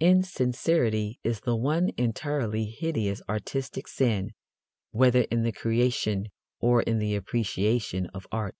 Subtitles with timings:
[0.00, 4.30] Insincerity is the one entirely hideous artistic sin
[4.92, 8.56] whether in the creation or in the appreciation of art.